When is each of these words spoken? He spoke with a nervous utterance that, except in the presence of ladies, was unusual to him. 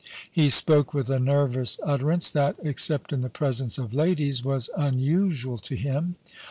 He 0.31 0.49
spoke 0.49 0.95
with 0.95 1.11
a 1.11 1.19
nervous 1.19 1.79
utterance 1.83 2.31
that, 2.31 2.55
except 2.63 3.13
in 3.13 3.21
the 3.21 3.29
presence 3.29 3.77
of 3.77 3.93
ladies, 3.93 4.43
was 4.43 4.67
unusual 4.75 5.59
to 5.59 5.75
him. 5.75 6.15